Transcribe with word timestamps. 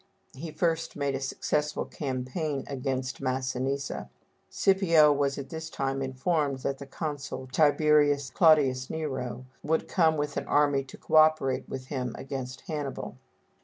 He 0.33 0.49
first 0.49 0.95
made 0.95 1.13
a 1.13 1.19
successful 1.19 1.85
campaign 1.85 2.63
against 2.65 3.21
Massinissa. 3.21 4.09
Scipio 4.49 5.13
was 5.13 5.37
at 5.37 5.49
this 5.49 5.69
time 5.69 6.01
informed 6.01 6.61
that 6.61 6.79
the 6.79 6.87
consul 6.87 7.45
Tib. 7.51 7.77
Claudius 8.33 8.89
Nero 8.89 9.45
would 9.61 9.87
come 9.87 10.17
with 10.17 10.37
an 10.37 10.47
army 10.47 10.83
to 10.85 10.97
co 10.97 11.17
operate 11.17 11.69
with 11.69 11.85
him 11.93 12.15
against 12.17 12.61
Hannibal. 12.61 13.15